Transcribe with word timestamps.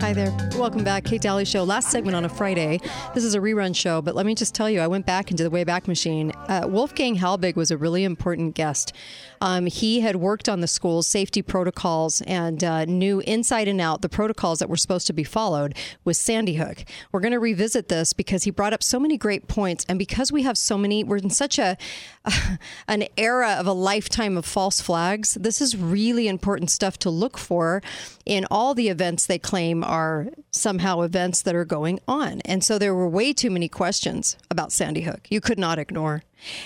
Hi 0.00 0.12
there. 0.12 0.30
Welcome 0.56 0.84
back. 0.84 1.04
Kate 1.04 1.22
Dalley 1.22 1.46
Show. 1.46 1.64
Last 1.64 1.90
segment 1.90 2.14
on 2.14 2.24
a 2.24 2.28
Friday. 2.28 2.80
This 3.14 3.24
is 3.24 3.34
a 3.34 3.40
rerun 3.40 3.74
show, 3.74 4.02
but 4.02 4.14
let 4.14 4.26
me 4.26 4.34
just 4.34 4.54
tell 4.54 4.68
you, 4.68 4.80
I 4.80 4.86
went 4.86 5.06
back 5.06 5.30
into 5.30 5.42
the 5.42 5.50
Wayback 5.50 5.88
Machine. 5.88 6.32
Uh, 6.48 6.66
Wolfgang 6.68 7.16
Halbig 7.16 7.56
was 7.56 7.70
a 7.70 7.78
really 7.78 8.04
important 8.04 8.54
guest. 8.54 8.92
Um, 9.40 9.66
he 9.66 10.00
had 10.00 10.16
worked 10.16 10.48
on 10.48 10.60
the 10.60 10.66
school's 10.66 11.06
safety 11.06 11.40
protocols 11.42 12.20
and 12.22 12.62
uh, 12.62 12.84
knew 12.84 13.20
inside 13.20 13.68
and 13.68 13.80
out 13.80 14.02
the 14.02 14.08
protocols 14.08 14.58
that 14.58 14.68
were 14.68 14.76
supposed 14.76 15.06
to 15.08 15.12
be 15.12 15.24
followed 15.24 15.74
with 16.04 16.16
Sandy 16.16 16.54
Hook. 16.54 16.84
We're 17.10 17.20
going 17.20 17.32
to 17.32 17.40
revisit 17.40 17.88
this 17.88 18.12
because 18.12 18.44
he 18.44 18.50
brought 18.50 18.72
up 18.74 18.82
so 18.82 19.00
many 19.00 19.16
great 19.16 19.48
points, 19.48 19.84
and 19.88 19.98
because 19.98 20.30
we 20.30 20.42
have 20.42 20.58
so 20.58 20.76
many, 20.76 21.04
we're 21.04 21.16
in 21.16 21.30
such 21.30 21.58
a 21.58 21.76
an 22.88 23.04
era 23.16 23.56
of 23.58 23.66
a 23.66 23.72
lifetime 23.72 24.36
of 24.36 24.44
false 24.44 24.80
flags. 24.80 25.34
This 25.34 25.60
is 25.60 25.76
really 25.76 26.28
important 26.28 26.70
stuff 26.70 26.98
to 27.00 27.10
look 27.10 27.38
for 27.38 27.82
in 28.24 28.46
all 28.50 28.74
the 28.74 28.88
events 28.88 29.26
they 29.26 29.38
claim 29.38 29.84
are 29.86 30.28
somehow 30.50 31.00
events 31.00 31.42
that 31.42 31.54
are 31.54 31.64
going 31.64 32.00
on. 32.06 32.40
And 32.42 32.62
so 32.62 32.78
there 32.78 32.94
were 32.94 33.08
way 33.08 33.32
too 33.32 33.50
many 33.50 33.68
questions 33.68 34.36
about 34.50 34.72
Sandy 34.72 35.02
Hook. 35.02 35.26
You 35.30 35.40
could 35.40 35.58
not 35.58 35.78
ignore. 35.78 36.22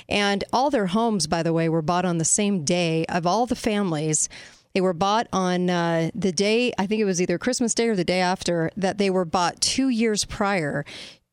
And 0.08 0.44
all 0.52 0.70
their 0.70 0.88
homes, 0.88 1.26
by 1.26 1.42
the 1.42 1.52
way, 1.52 1.68
were 1.68 1.82
bought 1.82 2.04
on 2.04 2.18
the 2.18 2.24
same 2.24 2.64
day 2.64 3.04
of 3.06 3.26
all 3.26 3.46
the 3.46 3.56
families. 3.56 4.28
They 4.74 4.80
were 4.80 4.92
bought 4.92 5.26
on 5.32 5.70
uh, 5.70 6.10
the 6.14 6.32
day, 6.32 6.72
I 6.78 6.86
think 6.86 7.00
it 7.00 7.04
was 7.04 7.20
either 7.20 7.38
Christmas 7.38 7.74
Day 7.74 7.88
or 7.88 7.96
the 7.96 8.04
day 8.04 8.20
after, 8.20 8.70
that 8.76 8.98
they 8.98 9.10
were 9.10 9.24
bought 9.24 9.60
two 9.60 9.88
years 9.88 10.24
prior 10.24 10.84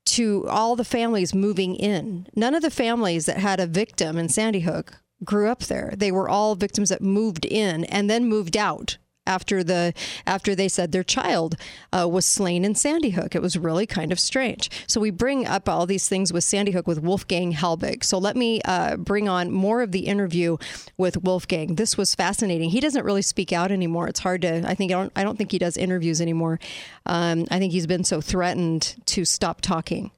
to 0.06 0.48
all 0.48 0.76
the 0.76 0.86
families 0.86 1.36
moving 1.36 1.76
in. 1.76 2.28
None 2.36 2.56
of 2.56 2.62
the 2.62 2.72
families 2.72 3.26
that 3.26 3.38
had 3.38 3.60
a 3.60 3.68
victim 3.68 4.18
in 4.18 4.30
Sandy 4.30 4.62
Hook 4.62 5.02
grew 5.24 5.50
up 5.50 5.62
there. 5.64 5.94
They 5.98 6.12
were 6.12 6.30
all 6.30 6.56
victims 6.56 6.90
that 6.90 7.02
moved 7.02 7.46
in 7.46 7.84
and 7.86 8.10
then 8.10 8.26
moved 8.26 8.56
out 8.56 8.98
after 9.28 9.64
the 9.64 9.94
after 10.26 10.56
they 10.56 10.68
said 10.68 10.92
their 10.92 11.04
child 11.04 11.56
uh, 11.92 12.08
was 12.08 12.26
slain 12.26 12.66
in 12.66 12.74
Sandy 12.74 13.12
Hook. 13.12 13.36
It 13.36 13.42
was 13.42 13.58
really 13.58 13.86
kind 13.86 14.12
of 14.12 14.20
strange. 14.20 14.70
So 14.88 15.00
we 15.00 15.12
bring 15.12 15.46
up 15.46 15.70
all 15.70 15.86
these 15.86 16.08
things 16.08 16.34
with 16.34 16.44
Sandy 16.44 16.72
Hook 16.72 16.88
with 16.88 17.02
Wolfgang 17.02 17.54
Halbig. 17.54 18.04
So 18.04 18.18
let 18.18 18.36
me 18.36 18.62
uh, 18.66 18.98
bring 18.98 19.28
on 19.30 19.52
more 19.52 19.82
of 19.82 19.92
the 19.92 20.08
interview 20.08 20.58
with 20.98 21.24
Wolfgang. 21.24 21.76
This 21.76 21.98
was 21.98 22.16
fascinating. 22.16 22.70
He 22.70 22.80
doesn't 22.80 23.06
really 23.06 23.22
speak 23.22 23.52
out 23.52 23.72
anymore. 23.72 24.08
It's 24.08 24.22
hard 24.22 24.42
to. 24.42 24.68
I 24.68 24.74
think 24.74 24.92
I 24.92 24.96
don't. 24.96 25.12
I 25.16 25.24
don't 25.24 25.38
think 25.38 25.52
he 25.52 25.60
does 25.60 25.78
interviews 25.78 26.22
anymore. 26.22 26.60
Um, 27.06 27.46
I 27.52 27.60
think 27.60 27.74
he's 27.74 27.88
been 27.88 28.04
so 28.04 28.22
threatened 28.22 28.96
to 29.08 29.26
stop 29.26 29.62
talking. 29.62 30.12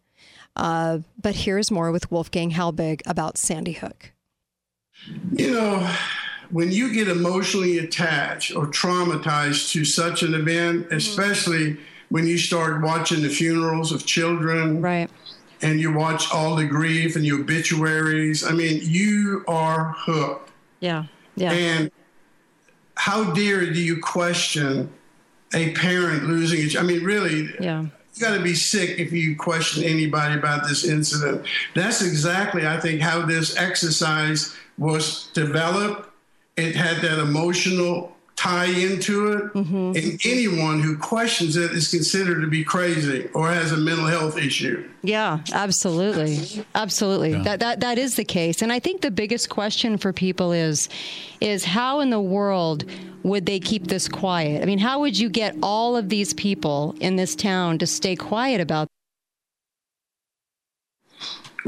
Uh, 0.55 0.99
but 1.21 1.35
here's 1.35 1.71
more 1.71 1.91
with 1.91 2.11
Wolfgang 2.11 2.51
Halbig 2.51 3.01
about 3.05 3.37
Sandy 3.37 3.73
Hook. 3.73 4.11
You 5.31 5.53
know, 5.53 5.95
when 6.51 6.71
you 6.71 6.93
get 6.93 7.07
emotionally 7.07 7.79
attached 7.79 8.55
or 8.55 8.65
traumatized 8.67 9.71
to 9.71 9.85
such 9.85 10.23
an 10.23 10.33
event, 10.33 10.85
mm-hmm. 10.85 10.95
especially 10.95 11.77
when 12.09 12.25
you 12.25 12.37
start 12.37 12.81
watching 12.81 13.21
the 13.21 13.29
funerals 13.29 13.91
of 13.91 14.05
children, 14.05 14.81
right? 14.81 15.09
And 15.61 15.79
you 15.79 15.91
watch 15.93 16.33
all 16.33 16.55
the 16.55 16.65
grief 16.65 17.15
and 17.15 17.25
the 17.25 17.33
obituaries. 17.33 18.45
I 18.45 18.51
mean, 18.51 18.79
you 18.81 19.43
are 19.47 19.93
hooked. 19.97 20.51
Yeah, 20.79 21.05
yeah. 21.35 21.51
And 21.51 21.91
how 22.95 23.33
dare 23.33 23.65
do 23.71 23.79
you 23.79 23.99
question 24.01 24.91
a 25.53 25.73
parent 25.73 26.23
losing? 26.23 26.77
I 26.77 26.83
mean, 26.83 27.03
really. 27.03 27.49
Yeah 27.59 27.85
you 28.19 28.25
got 28.25 28.35
to 28.35 28.43
be 28.43 28.53
sick 28.53 28.99
if 28.99 29.13
you 29.13 29.35
question 29.35 29.83
anybody 29.83 30.37
about 30.37 30.67
this 30.67 30.83
incident. 30.83 31.45
That's 31.73 32.01
exactly, 32.01 32.67
I 32.67 32.77
think, 32.77 32.99
how 32.99 33.25
this 33.25 33.55
exercise 33.55 34.55
was 34.77 35.27
developed 35.33 36.08
it 36.59 36.75
had 36.75 36.97
that 37.01 37.19
emotional 37.19 38.15
tie 38.39 38.67
into 38.67 39.33
it. 39.33 39.53
Mm-hmm. 39.53 39.91
And 39.97 40.25
anyone 40.25 40.81
who 40.81 40.97
questions 40.97 41.57
it 41.57 41.71
is 41.71 41.89
considered 41.89 42.39
to 42.41 42.47
be 42.47 42.63
crazy 42.63 43.27
or 43.33 43.51
has 43.51 43.73
a 43.73 43.77
mental 43.77 44.05
health 44.05 44.37
issue. 44.37 44.89
Yeah, 45.03 45.39
absolutely. 45.51 46.65
Absolutely. 46.73 47.31
Yeah. 47.31 47.43
That, 47.43 47.59
that 47.59 47.79
that 47.81 47.97
is 47.97 48.15
the 48.15 48.23
case. 48.23 48.61
And 48.61 48.71
I 48.71 48.79
think 48.79 49.01
the 49.01 49.11
biggest 49.11 49.49
question 49.49 49.97
for 49.97 50.13
people 50.13 50.53
is 50.53 50.87
is 51.41 51.65
how 51.65 51.99
in 51.99 52.11
the 52.11 52.21
world 52.21 52.85
would 53.23 53.45
they 53.45 53.59
keep 53.59 53.87
this 53.87 54.07
quiet? 54.07 54.61
I 54.61 54.65
mean, 54.65 54.79
how 54.79 55.01
would 55.01 55.19
you 55.19 55.29
get 55.29 55.55
all 55.61 55.97
of 55.97 56.07
these 56.07 56.33
people 56.33 56.95
in 57.01 57.17
this 57.17 57.35
town 57.35 57.77
to 57.79 57.87
stay 57.87 58.15
quiet 58.15 58.61
about 58.61 58.87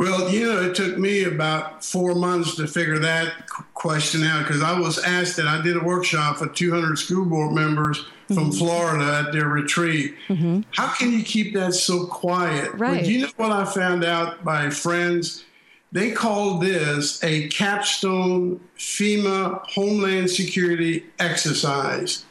well, 0.02 0.32
you 0.32 0.48
know, 0.48 0.64
it 0.64 0.74
took 0.74 0.98
me 0.98 1.26
about 1.26 1.86
four 1.86 2.16
months 2.16 2.56
to 2.56 2.66
figure 2.66 2.98
that 2.98 3.48
question 3.76 4.24
out 4.24 4.48
because 4.48 4.64
I 4.64 4.80
was 4.80 4.98
asked 4.98 5.38
that 5.38 5.46
I 5.46 5.62
did 5.62 5.78
a 5.78 5.84
workshop 5.84 6.38
for 6.38 6.48
200 6.48 6.98
school 6.98 7.24
board 7.24 7.54
members 7.54 8.00
mm-hmm. 8.00 8.34
from 8.34 8.52
Florida 8.52 9.24
at 9.28 9.32
their 9.32 9.48
retreat. 9.48 10.16
Mm-hmm. 10.28 10.62
How 10.72 10.88
can 10.88 11.12
you 11.12 11.24
keep 11.24 11.54
that 11.54 11.76
so 11.76 12.08
quiet? 12.08 12.74
Right. 12.74 13.02
But 13.02 13.10
you 13.10 13.22
know 13.22 13.30
what 13.38 13.52
I 13.52 13.64
found 13.64 14.04
out 14.04 14.44
by 14.44 14.72
friends? 14.72 15.46
They 15.92 16.10
call 16.10 16.58
this 16.58 17.24
a 17.24 17.48
capstone 17.50 18.60
FEMA 18.80 19.62
Homeland 19.68 20.32
Security 20.32 21.06
exercise. 21.20 22.26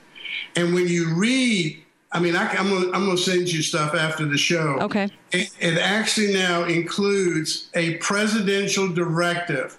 And 0.56 0.74
when 0.74 0.88
you 0.88 1.14
read 1.14 1.80
I 2.12 2.18
mean, 2.18 2.34
I, 2.34 2.52
am 2.54 2.68
gonna 2.68 2.86
I'm 2.86 3.06
gonna 3.06 3.16
send 3.16 3.52
you 3.52 3.62
stuff 3.62 3.94
after 3.94 4.24
the 4.24 4.36
show. 4.36 4.78
Okay. 4.80 5.08
It, 5.30 5.50
it 5.60 5.78
actually 5.78 6.32
now 6.32 6.64
includes 6.64 7.70
a 7.74 7.94
presidential 7.98 8.88
directive. 8.88 9.78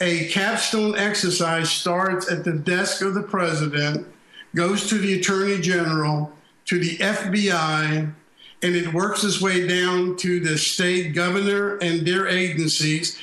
A 0.00 0.28
capstone 0.28 0.96
exercise 0.96 1.70
starts 1.70 2.30
at 2.30 2.44
the 2.44 2.52
desk 2.52 3.02
of 3.02 3.14
the 3.14 3.22
president, 3.22 4.06
goes 4.54 4.88
to 4.88 4.96
the 4.98 5.18
attorney 5.18 5.60
general, 5.60 6.32
to 6.66 6.78
the 6.78 6.96
FBI, 6.98 8.12
and 8.62 8.76
it 8.76 8.92
works 8.92 9.22
its 9.22 9.40
way 9.40 9.66
down 9.66 10.16
to 10.16 10.40
the 10.40 10.56
state 10.56 11.14
governor 11.14 11.76
and 11.78 12.06
their 12.06 12.26
agencies. 12.26 13.18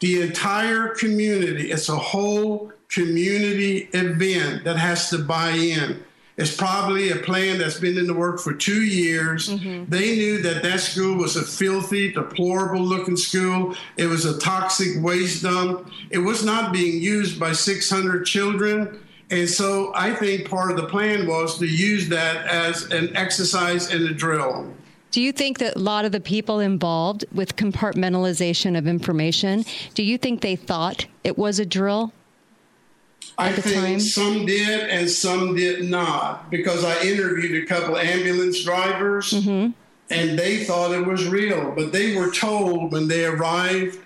The 0.00 0.22
entire 0.22 0.88
community, 0.88 1.70
it's 1.70 1.88
a 1.88 1.96
whole 1.96 2.72
community 2.88 3.88
event 3.92 4.64
that 4.64 4.76
has 4.76 5.08
to 5.10 5.18
buy 5.18 5.50
in. 5.50 6.04
It's 6.36 6.56
probably 6.56 7.10
a 7.10 7.16
plan 7.16 7.58
that's 7.58 7.78
been 7.78 7.96
in 7.96 8.08
the 8.08 8.14
work 8.14 8.40
for 8.40 8.52
two 8.52 8.82
years. 8.82 9.48
Mm-hmm. 9.48 9.88
They 9.88 10.16
knew 10.16 10.42
that 10.42 10.64
that 10.64 10.80
school 10.80 11.16
was 11.16 11.36
a 11.36 11.42
filthy, 11.42 12.12
deplorable 12.12 12.80
looking 12.80 13.16
school. 13.16 13.76
It 13.96 14.06
was 14.06 14.24
a 14.24 14.38
toxic 14.40 15.00
waste 15.00 15.44
dump. 15.44 15.88
It 16.10 16.18
was 16.18 16.44
not 16.44 16.72
being 16.72 17.00
used 17.00 17.38
by 17.38 17.52
600 17.52 18.26
children. 18.26 19.00
And 19.30 19.48
so 19.48 19.92
I 19.94 20.12
think 20.14 20.48
part 20.48 20.72
of 20.72 20.76
the 20.76 20.88
plan 20.88 21.28
was 21.28 21.58
to 21.58 21.66
use 21.66 22.08
that 22.08 22.46
as 22.46 22.84
an 22.90 23.16
exercise 23.16 23.92
and 23.92 24.04
a 24.04 24.12
drill. 24.12 24.74
Do 25.12 25.22
you 25.22 25.30
think 25.30 25.58
that 25.58 25.76
a 25.76 25.78
lot 25.78 26.04
of 26.04 26.10
the 26.10 26.20
people 26.20 26.58
involved 26.58 27.24
with 27.32 27.54
compartmentalization 27.54 28.76
of 28.76 28.88
information, 28.88 29.64
do 29.94 30.02
you 30.02 30.18
think 30.18 30.40
they 30.40 30.56
thought 30.56 31.06
it 31.22 31.38
was 31.38 31.60
a 31.60 31.64
drill? 31.64 32.12
I 33.36 33.52
think 33.52 33.76
time? 33.76 34.00
some 34.00 34.46
did 34.46 34.88
and 34.90 35.10
some 35.10 35.54
did 35.54 35.88
not 35.88 36.50
because 36.50 36.84
I 36.84 37.02
interviewed 37.02 37.62
a 37.62 37.66
couple 37.66 37.96
ambulance 37.96 38.62
drivers 38.62 39.32
mm-hmm. 39.32 39.72
and 40.10 40.38
they 40.38 40.64
thought 40.64 40.92
it 40.92 41.06
was 41.06 41.28
real, 41.28 41.72
but 41.72 41.92
they 41.92 42.16
were 42.16 42.30
told 42.30 42.92
when 42.92 43.08
they 43.08 43.24
arrived 43.24 43.98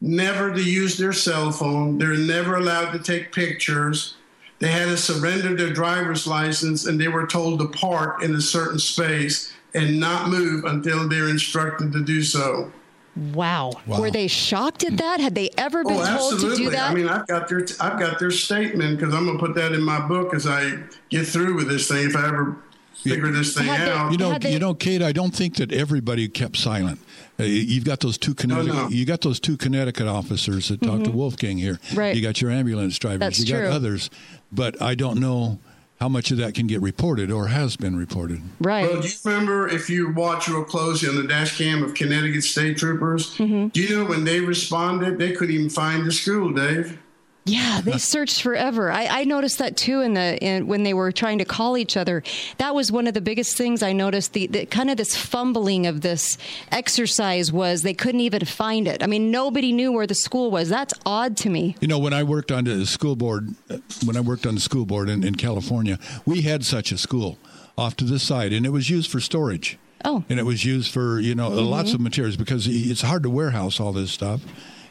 never 0.00 0.52
to 0.52 0.62
use 0.62 0.96
their 0.96 1.12
cell 1.12 1.50
phone. 1.50 1.98
They're 1.98 2.16
never 2.16 2.56
allowed 2.56 2.92
to 2.92 2.98
take 2.98 3.32
pictures. 3.32 4.16
They 4.58 4.68
had 4.68 4.86
to 4.86 4.96
surrender 4.96 5.54
their 5.54 5.72
driver's 5.72 6.26
license 6.26 6.86
and 6.86 7.00
they 7.00 7.08
were 7.08 7.26
told 7.26 7.58
to 7.60 7.68
park 7.68 8.22
in 8.22 8.34
a 8.34 8.40
certain 8.40 8.78
space 8.78 9.52
and 9.74 9.98
not 9.98 10.28
move 10.28 10.64
until 10.64 11.08
they're 11.08 11.28
instructed 11.28 11.92
to 11.92 12.02
do 12.02 12.22
so. 12.22 12.72
Wow. 13.16 13.72
wow. 13.86 14.00
Were 14.00 14.10
they 14.10 14.26
shocked 14.26 14.84
at 14.84 14.96
that? 14.96 15.20
Had 15.20 15.34
they 15.34 15.50
ever 15.56 15.84
been 15.84 15.96
oh, 15.96 16.16
told 16.18 16.40
to 16.40 16.56
do 16.56 16.70
that? 16.70 16.90
I 16.90 16.94
mean, 16.94 17.08
I've 17.08 17.26
got 17.26 17.48
their 17.48 17.64
I've 17.80 17.98
got 17.98 18.18
their 18.18 18.30
statement 18.30 18.98
because 18.98 19.14
I'm 19.14 19.24
going 19.24 19.38
to 19.38 19.44
put 19.44 19.54
that 19.54 19.72
in 19.72 19.82
my 19.82 20.00
book 20.06 20.34
as 20.34 20.46
I 20.46 20.78
get 21.10 21.26
through 21.26 21.54
with 21.54 21.68
this 21.68 21.86
thing. 21.88 22.06
If 22.06 22.16
I 22.16 22.26
ever 22.26 22.56
figure 22.94 23.30
this 23.30 23.56
thing 23.56 23.68
out, 23.68 24.10
you 24.10 24.18
know, 24.18 24.36
they, 24.38 24.52
you 24.52 24.58
know, 24.58 24.74
Kate, 24.74 25.02
I 25.02 25.12
don't 25.12 25.34
think 25.34 25.56
that 25.56 25.72
everybody 25.72 26.26
kept 26.28 26.56
silent. 26.56 26.98
Uh, 27.38 27.44
you've 27.44 27.84
got 27.84 28.00
those 28.00 28.18
two 28.18 28.34
Connecticut. 28.34 28.74
No, 28.74 28.82
no. 28.84 28.88
You 28.88 29.04
got 29.04 29.20
those 29.20 29.38
two 29.38 29.56
Connecticut 29.56 30.08
officers 30.08 30.68
that 30.68 30.80
mm-hmm. 30.80 30.90
talked 30.90 31.04
to 31.04 31.10
Wolfgang 31.12 31.58
here. 31.58 31.78
Right. 31.94 32.16
You 32.16 32.22
got 32.22 32.40
your 32.40 32.50
ambulance 32.50 32.98
drivers. 32.98 33.20
That's 33.20 33.38
you 33.40 33.46
true. 33.46 33.64
got 33.64 33.72
others, 33.72 34.10
but 34.50 34.80
I 34.82 34.96
don't 34.96 35.20
know 35.20 35.60
how 36.04 36.08
much 36.10 36.30
of 36.30 36.36
that 36.36 36.52
can 36.52 36.66
get 36.66 36.82
reported 36.82 37.30
or 37.30 37.46
has 37.46 37.76
been 37.76 37.96
reported. 37.96 38.42
Right. 38.60 38.86
Well, 38.86 39.00
do 39.00 39.08
you 39.08 39.14
remember 39.24 39.68
if 39.68 39.88
you 39.88 40.12
watch 40.12 40.48
real 40.48 40.62
closely 40.62 41.08
on 41.08 41.16
the 41.16 41.26
dash 41.26 41.56
cam 41.56 41.82
of 41.82 41.94
Connecticut 41.94 42.42
State 42.42 42.76
Troopers? 42.76 43.34
Mm-hmm. 43.38 43.68
Do 43.68 43.80
you 43.80 43.96
know 43.96 44.04
when 44.04 44.24
they 44.24 44.40
responded, 44.40 45.16
they 45.16 45.32
couldn't 45.32 45.54
even 45.54 45.70
find 45.70 46.06
the 46.06 46.12
school, 46.12 46.52
Dave? 46.52 46.98
Yeah, 47.46 47.82
they 47.82 47.98
searched 47.98 48.40
forever. 48.40 48.90
I, 48.90 49.06
I, 49.06 49.24
noticed 49.24 49.58
that 49.58 49.76
too 49.76 50.00
in 50.00 50.14
the 50.14 50.42
in, 50.42 50.66
when 50.66 50.82
they 50.82 50.94
were 50.94 51.12
trying 51.12 51.38
to 51.38 51.44
call 51.44 51.76
each 51.76 51.94
other. 51.94 52.22
That 52.56 52.74
was 52.74 52.90
one 52.90 53.06
of 53.06 53.12
the 53.12 53.20
biggest 53.20 53.58
things 53.58 53.82
I 53.82 53.92
noticed. 53.92 54.32
The, 54.32 54.46
the, 54.46 54.64
kind 54.64 54.88
of 54.90 54.96
this 54.96 55.14
fumbling 55.14 55.86
of 55.86 56.00
this 56.00 56.38
exercise 56.72 57.52
was 57.52 57.82
they 57.82 57.92
couldn't 57.92 58.22
even 58.22 58.46
find 58.46 58.88
it. 58.88 59.02
I 59.02 59.06
mean, 59.06 59.30
nobody 59.30 59.72
knew 59.72 59.92
where 59.92 60.06
the 60.06 60.14
school 60.14 60.50
was. 60.50 60.70
That's 60.70 60.94
odd 61.04 61.36
to 61.38 61.50
me. 61.50 61.76
You 61.82 61.88
know, 61.88 61.98
when 61.98 62.14
I 62.14 62.22
worked 62.22 62.50
on 62.50 62.64
the 62.64 62.86
school 62.86 63.14
board, 63.14 63.54
when 64.06 64.16
I 64.16 64.20
worked 64.20 64.46
on 64.46 64.54
the 64.54 64.60
school 64.62 64.86
board 64.86 65.10
in, 65.10 65.22
in 65.22 65.34
California, 65.34 65.98
we 66.24 66.42
had 66.42 66.64
such 66.64 66.92
a 66.92 66.98
school 66.98 67.36
off 67.76 67.94
to 67.96 68.04
the 68.04 68.18
side, 68.18 68.54
and 68.54 68.64
it 68.64 68.70
was 68.70 68.88
used 68.88 69.10
for 69.10 69.20
storage. 69.20 69.78
Oh, 70.02 70.24
and 70.30 70.38
it 70.38 70.44
was 70.44 70.64
used 70.64 70.90
for 70.90 71.20
you 71.20 71.34
know 71.34 71.50
mm-hmm. 71.50 71.66
lots 71.66 71.92
of 71.92 72.00
materials 72.00 72.36
because 72.36 72.66
it's 72.66 73.02
hard 73.02 73.22
to 73.22 73.30
warehouse 73.30 73.80
all 73.80 73.92
this 73.92 74.10
stuff, 74.10 74.40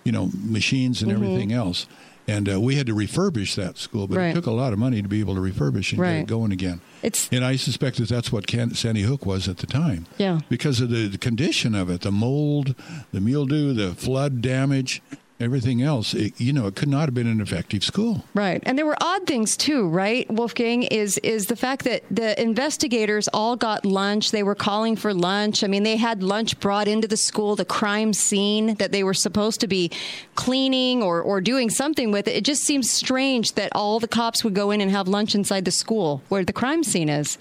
you 0.04 0.12
know, 0.12 0.30
machines 0.36 1.02
and 1.02 1.12
mm-hmm. 1.12 1.24
everything 1.24 1.52
else 1.52 1.88
and 2.28 2.52
uh, 2.52 2.60
we 2.60 2.75
had 2.75 2.88
to 2.88 2.96
refurbish 2.96 3.56
that 3.56 3.78
school, 3.78 4.08
but 4.08 4.18
right. 4.18 4.28
it 4.28 4.34
took 4.34 4.46
a 4.46 4.52
lot 4.52 4.74
of 4.74 4.80
money 4.80 5.02
to 5.02 5.08
be 5.08 5.20
able 5.20 5.36
to 5.36 5.42
refurbish 5.42 5.92
and 5.92 6.02
right. 6.02 6.14
get 6.14 6.20
it 6.22 6.28
going 6.28 6.52
again. 6.52 6.81
It's 7.02 7.30
and 7.31 7.44
I 7.44 7.56
suspect 7.56 7.98
that 7.98 8.10
that's 8.10 8.31
what 8.31 8.48
Can- 8.48 8.74
Sandy 8.74 9.02
Hook 9.02 9.25
was 9.25 9.48
at 9.48 9.58
the 9.58 9.68
time. 9.68 10.06
Yeah, 10.18 10.40
because 10.50 10.80
of 10.80 10.90
the, 10.90 11.08
the 11.08 11.18
condition 11.18 11.75
of 11.75 11.90
it, 11.90 12.02
the 12.02 12.12
mold, 12.12 12.75
the 13.12 13.22
mildew, 13.22 13.74
the 13.74 13.94
flood 13.94 14.42
damage 14.42 15.02
everything 15.44 15.81
else, 15.81 16.13
it, 16.13 16.40
you 16.40 16.54
know, 16.54 16.68
it 16.68 16.75
could 16.75 16.90
not 16.90 17.06
have 17.06 17.13
been 17.13 17.28
an 17.28 17.42
effective 17.42 17.84
school. 17.84 18.24
Right, 18.34 18.63
and 18.66 18.78
there 18.78 18.86
were 18.86 18.98
odd 19.01 19.28
things 19.28 19.56
too, 19.56 19.88
right? 19.88 20.30
Wolfgang 20.31 20.84
is 20.84 21.18
is 21.19 21.48
the 21.48 21.56
fact 21.56 21.84
that 21.84 22.04
the 22.10 22.40
investigators 22.42 23.28
all 23.34 23.56
got 23.56 23.86
lunch. 23.86 24.31
They 24.31 24.44
were 24.44 24.56
calling 24.56 24.95
for 24.95 25.13
lunch. 25.13 25.63
I 25.63 25.68
mean, 25.68 25.84
they 25.84 25.98
had 25.98 26.24
lunch 26.24 26.60
brought 26.60 26.88
into 26.88 27.07
the 27.07 27.18
school, 27.18 27.56
the 27.56 27.66
crime 27.66 28.13
scene 28.13 28.75
that 28.75 28.92
they 28.92 29.04
were 29.04 29.13
supposed 29.13 29.60
to 29.62 29.68
be 29.68 29.92
cleaning 30.36 31.04
or 31.04 31.22
or 31.22 31.42
doing 31.42 31.69
something 31.69 32.12
with. 32.12 32.28
It 32.28 32.44
just 32.44 32.63
seems 32.63 32.90
strange 32.90 33.54
that 33.54 33.72
all 33.74 34.00
the 34.00 34.07
cops 34.07 34.44
would 34.44 34.54
go 34.54 34.72
in 34.72 34.81
and 34.81 34.90
have 34.92 35.07
lunch 35.07 35.36
inside 35.36 35.66
the 35.66 35.72
school 35.72 36.22
where 36.30 36.44
the 36.44 36.54
crime 36.54 36.84
scene 36.84 37.10
is. 37.10 37.38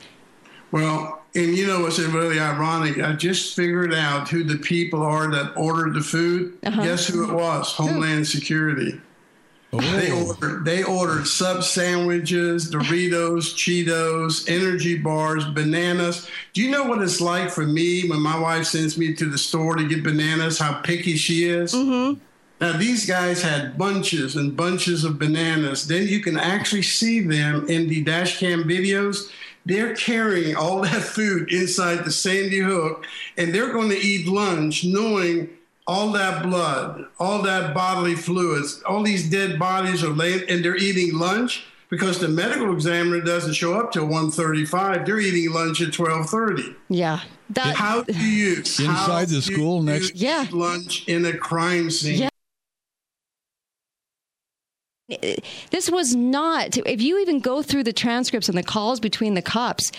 Well, 0.73 1.23
and 1.35 1.57
you 1.57 1.67
know 1.67 1.81
what's 1.81 1.99
really 1.99 2.41
ironic? 2.41 2.99
I 2.99 3.13
just 3.13 3.55
figured 3.55 3.95
out 3.95 4.29
who 4.29 4.43
the 4.43 4.59
people 4.59 5.03
are 5.03 5.31
that 5.31 5.57
ordered 5.57 5.95
the 5.95 6.01
food. 6.01 6.59
Uh-huh. 6.65 6.83
Guess 6.83 7.07
who 7.07 7.31
it 7.31 7.35
was? 7.35 7.73
Homeland 7.73 8.27
Security. 8.27 9.01
Oh. 9.75 9.81
They 9.81 10.11
ordered 10.13 10.65
they 10.67 10.83
ordered 10.83 11.27
sub 11.27 11.63
sandwiches, 11.63 12.71
Doritos, 12.71 13.55
Cheetos, 13.55 14.47
energy 14.47 14.99
bars, 14.99 15.47
bananas. 15.47 16.29
Do 16.53 16.61
you 16.61 16.71
know 16.71 16.85
what 16.85 17.01
it's 17.01 17.23
like 17.23 17.51
for 17.51 17.65
me 17.65 18.07
when 18.09 18.21
my 18.21 18.39
wife 18.39 18.67
sends 18.67 18.99
me 18.99 19.15
to 19.15 19.31
the 19.31 19.39
store 19.39 19.77
to 19.77 19.89
get 19.89 20.03
bananas? 20.03 20.59
How 20.59 20.75
picky 20.83 21.17
she 21.17 21.45
is. 21.45 21.73
Mm-hmm. 21.73 22.21
Now 22.61 22.77
these 22.77 23.07
guys 23.07 23.43
had 23.43 23.79
bunches 23.79 24.37
and 24.37 24.55
bunches 24.55 25.05
of 25.05 25.19
bananas. 25.19 25.89
Then 25.89 26.07
you 26.07 26.21
can 26.21 26.37
actually 26.37 26.83
see 26.83 27.21
them 27.21 27.67
in 27.69 27.89
the 27.89 28.03
dash 28.05 28.39
cam 28.39 28.65
videos 28.65 29.31
they're 29.65 29.95
carrying 29.95 30.57
all 30.57 30.81
that 30.83 31.03
food 31.03 31.53
inside 31.53 32.05
the 32.05 32.11
Sandy 32.11 32.59
Hook, 32.59 33.07
and 33.37 33.55
they're 33.55 33.73
going 33.73 33.91
to 33.91 33.99
eat 33.99 34.27
lunch 34.27 34.85
knowing 34.85 35.51
all 35.87 36.13
that 36.13 36.43
blood, 36.43 37.07
all 37.19 37.43
that 37.43 37.75
bodily 37.75 38.15
fluids, 38.15 38.83
all 38.87 39.03
these 39.03 39.29
dead 39.29 39.59
bodies 39.59 40.05
are 40.05 40.11
laying, 40.11 40.49
and 40.49 40.65
they're 40.65 40.77
eating 40.77 41.19
lunch 41.19 41.65
because 41.93 42.21
the 42.21 42.29
medical 42.29 42.73
examiner 42.73 43.21
doesn't 43.21 43.53
show 43.53 43.75
up 43.79 43.93
till 43.93 44.07
1.35 44.07 45.05
they're 45.05 45.21
eating 45.21 45.53
lunch 45.53 45.83
at 45.83 45.89
12.30 45.89 46.75
yeah 46.89 47.21
that, 47.51 47.77
how 47.77 48.03
do 48.03 48.15
you 48.15 48.57
inside 48.57 49.29
the 49.29 49.43
school 49.43 49.83
next 49.83 50.17
yeah 50.17 50.47
lunch 50.53 51.07
in 51.07 51.27
a 51.27 51.37
crime 51.37 51.91
scene 51.91 52.23
yeah. 52.23 52.29
This 55.09 55.91
was 55.91 56.15
not, 56.15 56.77
if 56.79 57.03
you 57.03 57.21
even 57.21 57.41
go 57.41 57.63
through 57.63 57.85
the 57.85 57.93
transcripts 57.93 58.49
and 58.49 58.57
the 58.57 58.63
calls 58.63 59.01
between 59.01 59.35
the 59.35 59.43
cops, 59.43 59.91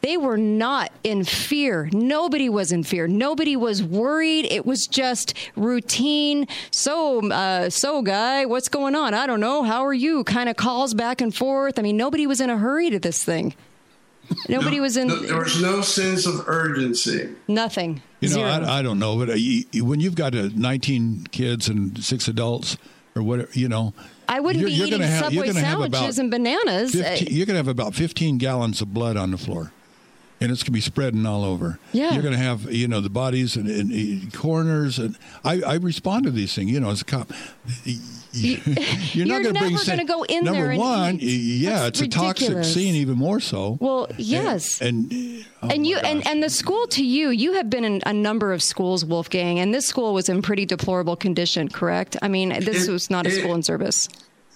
they 0.00 0.16
were 0.16 0.36
not 0.36 0.92
in 1.02 1.24
fear. 1.24 1.88
Nobody 1.92 2.48
was 2.48 2.70
in 2.70 2.84
fear. 2.84 3.08
Nobody 3.08 3.56
was 3.56 3.82
worried. 3.82 4.46
It 4.46 4.64
was 4.64 4.86
just 4.86 5.34
routine. 5.56 6.46
So, 6.70 7.28
uh, 7.30 7.70
so 7.70 8.02
guy, 8.02 8.46
what's 8.46 8.68
going 8.68 8.94
on? 8.94 9.14
I 9.14 9.26
don't 9.26 9.40
know. 9.40 9.64
How 9.64 9.84
are 9.84 9.94
you? 9.94 10.22
Kind 10.22 10.48
of 10.48 10.56
calls 10.56 10.94
back 10.94 11.20
and 11.20 11.34
forth. 11.34 11.78
I 11.78 11.82
mean, 11.82 11.96
nobody 11.96 12.26
was 12.26 12.40
in 12.40 12.48
a 12.48 12.56
hurry 12.56 12.90
to 12.90 12.98
this 12.98 13.24
thing. 13.24 13.54
Nobody 14.48 14.76
no, 14.76 14.82
was 14.82 14.96
in. 14.96 15.08
No, 15.08 15.16
there 15.16 15.38
was 15.38 15.60
no 15.60 15.80
sense 15.80 16.26
of 16.26 16.46
urgency. 16.46 17.30
Nothing. 17.48 18.02
You 18.20 18.36
know, 18.36 18.44
I, 18.44 18.80
I, 18.80 18.82
don't 18.82 18.98
know, 18.98 19.16
but 19.16 19.30
uh, 19.30 19.34
you, 19.34 19.64
when 19.84 20.00
you've 20.00 20.16
got 20.16 20.34
uh, 20.34 20.50
19 20.54 21.28
kids 21.30 21.68
and 21.68 22.02
six 22.04 22.28
adults, 22.28 22.76
or 23.18 23.22
whatever, 23.22 23.50
you 23.52 23.68
know, 23.68 23.92
I 24.28 24.40
wouldn't 24.40 24.60
you're, 24.60 24.68
be 24.68 24.74
you're 24.74 24.86
eating 24.86 25.00
have, 25.00 25.24
Subway 25.24 25.50
sandwiches 25.50 26.18
and 26.18 26.30
bananas. 26.30 26.92
15, 26.92 27.28
you're 27.30 27.46
going 27.46 27.54
to 27.54 27.58
have 27.58 27.68
about 27.68 27.94
15 27.94 28.38
gallons 28.38 28.80
of 28.80 28.94
blood 28.94 29.16
on 29.16 29.30
the 29.30 29.38
floor. 29.38 29.72
And 30.40 30.52
it's 30.52 30.62
going 30.62 30.66
to 30.66 30.72
be 30.72 30.80
spreading 30.80 31.26
all 31.26 31.44
over. 31.44 31.80
Yeah. 31.92 32.12
You're 32.12 32.22
going 32.22 32.34
to 32.34 32.40
have, 32.40 32.70
you 32.72 32.86
know, 32.86 33.00
the 33.00 33.10
bodies 33.10 33.56
and, 33.56 33.68
and, 33.68 33.90
and 33.90 34.32
coroners. 34.32 34.98
And 34.98 35.16
I, 35.44 35.62
I 35.62 35.74
respond 35.74 36.24
to 36.24 36.30
these 36.30 36.54
things, 36.54 36.70
you 36.70 36.78
know, 36.78 36.90
as 36.90 37.02
a 37.02 37.04
cop. 37.04 37.32
You, 38.40 39.22
are 39.22 39.26
not 39.26 39.42
going 39.42 39.54
to 39.54 39.60
bring. 39.60 39.76
going 39.76 39.98
to 39.98 40.04
go 40.04 40.22
in 40.24 40.44
number 40.44 40.60
there. 40.60 40.68
Number 40.70 40.82
one, 40.82 41.18
yeah, 41.20 41.86
it's 41.86 42.00
ridiculous. 42.00 42.42
a 42.42 42.54
toxic 42.54 42.64
scene, 42.64 42.94
even 42.94 43.16
more 43.16 43.40
so. 43.40 43.78
Well, 43.80 44.08
yes, 44.16 44.80
and 44.80 45.10
and, 45.12 45.46
oh 45.62 45.68
and 45.68 45.86
you 45.86 45.98
and, 45.98 46.26
and 46.26 46.42
the 46.42 46.50
school 46.50 46.86
to 46.88 47.04
you, 47.04 47.30
you 47.30 47.54
have 47.54 47.68
been 47.70 47.84
in 47.84 48.02
a 48.06 48.12
number 48.12 48.52
of 48.52 48.62
schools, 48.62 49.04
Wolfgang, 49.04 49.58
and 49.58 49.74
this 49.74 49.86
school 49.86 50.14
was 50.14 50.28
in 50.28 50.42
pretty 50.42 50.66
deplorable 50.66 51.16
condition. 51.16 51.68
Correct? 51.68 52.16
I 52.22 52.28
mean, 52.28 52.50
this 52.64 52.88
it, 52.88 52.92
was 52.92 53.10
not 53.10 53.26
a 53.26 53.30
it, 53.30 53.40
school 53.40 53.54
in 53.54 53.62
service. 53.62 54.08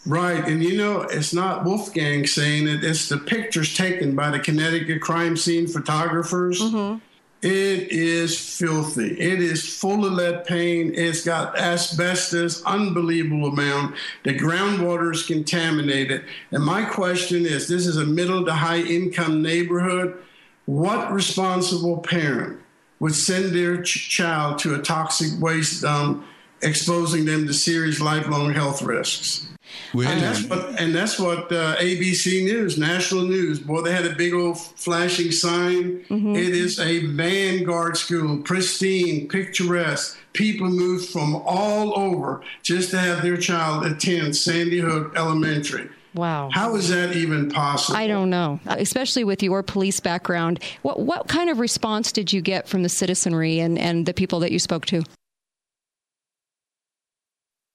Right. 0.06 0.44
And 0.46 0.62
you 0.62 0.76
know, 0.76 1.02
it's 1.02 1.32
not 1.32 1.64
Wolfgang 1.64 2.26
saying 2.26 2.66
it, 2.68 2.82
it's 2.82 3.08
the 3.08 3.18
pictures 3.18 3.74
taken 3.74 4.16
by 4.16 4.30
the 4.30 4.40
Connecticut 4.40 5.00
crime 5.00 5.36
scene 5.36 5.66
photographers. 5.66 6.60
Mm-hmm. 6.60 6.98
It 7.42 7.90
is 7.90 8.38
filthy. 8.38 9.18
It 9.20 9.42
is 9.42 9.76
full 9.76 10.04
of 10.04 10.12
lead 10.12 10.44
paint. 10.44 10.94
It's 10.96 11.24
got 11.24 11.58
asbestos, 11.58 12.62
unbelievable 12.64 13.48
amount. 13.48 13.96
The 14.22 14.38
groundwater 14.38 15.12
is 15.12 15.24
contaminated. 15.24 16.24
And 16.52 16.64
my 16.64 16.84
question 16.84 17.44
is 17.44 17.66
this 17.66 17.88
is 17.88 17.96
a 17.96 18.06
middle 18.06 18.44
to 18.44 18.52
high 18.52 18.82
income 18.82 19.42
neighborhood. 19.42 20.22
What 20.66 21.12
responsible 21.12 21.98
parent 21.98 22.60
would 23.00 23.16
send 23.16 23.52
their 23.52 23.82
ch- 23.82 24.08
child 24.08 24.60
to 24.60 24.76
a 24.76 24.78
toxic 24.78 25.40
waste 25.40 25.82
dump, 25.82 26.24
exposing 26.60 27.24
them 27.24 27.48
to 27.48 27.52
serious 27.52 28.00
lifelong 28.00 28.52
health 28.52 28.82
risks? 28.82 29.51
And 29.94 30.20
that's 30.20 30.44
what, 30.44 30.80
and 30.80 30.94
that's 30.94 31.18
what 31.18 31.52
uh, 31.52 31.76
ABC 31.76 32.44
News, 32.44 32.78
national 32.78 33.22
news, 33.22 33.58
boy, 33.60 33.82
they 33.82 33.92
had 33.92 34.06
a 34.06 34.14
big 34.14 34.34
old 34.34 34.58
flashing 34.58 35.30
sign. 35.30 36.04
Mm-hmm. 36.04 36.36
It 36.36 36.48
is 36.48 36.78
a 36.78 37.06
vanguard 37.06 37.96
school, 37.96 38.38
pristine, 38.38 39.28
picturesque. 39.28 40.18
People 40.32 40.68
moved 40.68 41.10
from 41.10 41.36
all 41.36 41.98
over 41.98 42.42
just 42.62 42.90
to 42.90 42.98
have 42.98 43.22
their 43.22 43.36
child 43.36 43.84
attend 43.84 44.36
Sandy 44.36 44.78
Hook 44.78 45.12
Elementary. 45.16 45.90
Wow. 46.14 46.50
How 46.52 46.74
is 46.76 46.88
that 46.90 47.16
even 47.16 47.50
possible? 47.50 47.96
I 47.96 48.06
don't 48.06 48.28
know. 48.28 48.60
Especially 48.66 49.24
with 49.24 49.42
your 49.42 49.62
police 49.62 50.00
background. 50.00 50.62
What 50.82 51.00
what 51.00 51.28
kind 51.28 51.48
of 51.48 51.58
response 51.58 52.12
did 52.12 52.32
you 52.32 52.42
get 52.42 52.68
from 52.68 52.82
the 52.82 52.88
citizenry 52.88 53.60
and, 53.60 53.78
and 53.78 54.04
the 54.04 54.12
people 54.12 54.40
that 54.40 54.52
you 54.52 54.58
spoke 54.58 54.84
to? 54.86 55.02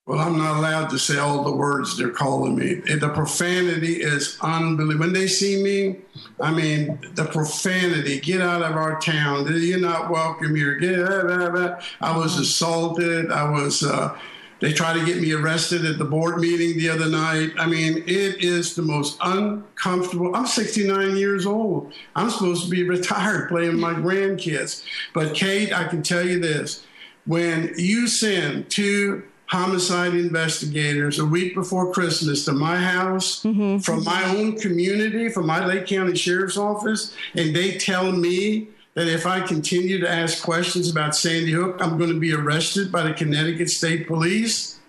Well, 0.08 0.20
I'm 0.20 0.38
not 0.38 0.56
allowed 0.56 0.90
to 0.92 1.00
say 1.00 1.18
all 1.18 1.44
the 1.44 1.52
words 1.52 1.98
they're 1.98 2.10
calling 2.10 2.56
me. 2.56 2.76
The 2.76 3.10
profanity 3.10 3.96
is 3.96 4.38
unbelievable. 4.40 5.02
When 5.02 5.14
they 5.14 5.28
see 5.28 5.62
me, 5.62 5.98
I 6.40 6.54
mean, 6.54 6.98
the 7.16 7.26
profanity, 7.26 8.22
get 8.22 8.42
out 8.42 8.62
of 8.62 8.72
our 8.78 9.02
town. 9.02 9.46
You're 9.54 9.80
not 9.80 10.10
welcome 10.10 10.56
here. 10.56 10.76
Get 10.76 10.98
out, 10.98 11.84
I 12.00 12.18
was 12.18 12.40
assaulted. 12.40 13.34
I 13.34 13.50
was, 13.50 13.84
uh, 13.84 14.18
they 14.62 14.72
tried 14.72 14.98
to 14.98 15.06
get 15.06 15.22
me 15.22 15.34
arrested 15.34 15.84
at 15.84 15.98
the 15.98 16.06
board 16.06 16.38
meeting 16.38 16.78
the 16.78 16.88
other 16.90 17.10
night. 17.10 17.52
I 17.58 17.66
mean, 17.66 17.98
it 18.08 18.42
is 18.42 18.76
the 18.76 18.84
most 18.84 19.18
uncomfortable. 19.22 20.34
I'm 20.34 20.48
69 20.48 21.18
years 21.18 21.46
old. 21.46 21.92
I'm 22.16 22.30
supposed 22.30 22.64
to 22.64 22.70
be 22.70 22.84
retired 22.84 23.50
playing 23.50 23.78
my 23.78 23.94
grandkids. 23.94 24.86
But, 25.14 25.34
Kate, 25.34 25.74
I 25.74 25.86
can 25.86 26.02
tell 26.02 26.26
you 26.26 26.40
this 26.40 26.86
when 27.26 27.74
you 27.76 28.08
send 28.08 28.70
two 28.70 29.24
homicide 29.48 30.14
investigators 30.14 31.20
a 31.20 31.26
week 31.26 31.56
before 31.56 31.92
Christmas 31.92 32.46
to 32.46 32.54
my 32.54 32.78
house 32.78 33.44
mm-hmm. 33.44 33.80
from 33.80 34.04
my 34.04 34.24
own 34.26 34.58
community, 34.58 35.30
from 35.30 35.48
my 35.48 35.66
Lake 35.66 35.88
County 35.88 36.16
Sheriff's 36.16 36.58
Office, 36.58 37.16
and 37.36 37.56
they 37.56 37.78
tell 37.78 38.12
me 38.12 38.68
that 38.94 39.08
if 39.08 39.26
I 39.26 39.42
continue 39.42 40.00
to 40.00 40.10
ask 40.10 40.44
questions 40.44 40.90
about 40.90 41.16
Sandy 41.16 41.52
Hook, 41.52 41.78
I'm 41.80 41.98
going 41.98 42.12
to 42.12 42.20
be 42.20 42.34
arrested 42.34 42.92
by 42.92 43.04
the 43.04 43.14
Connecticut 43.14 43.70
State 43.70 44.08
Police. 44.08 44.80